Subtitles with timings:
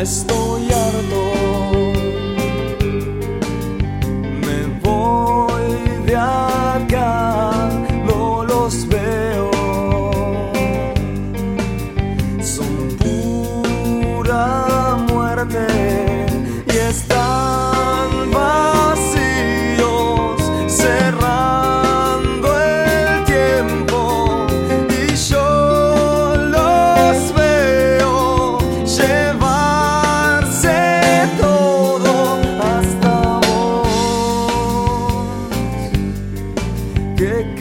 [0.00, 1.22] Estoy harto,
[4.40, 7.68] me voy de acá,
[8.06, 9.50] no los veo.
[12.42, 15.79] Son pura muerte.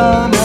[0.00, 0.39] come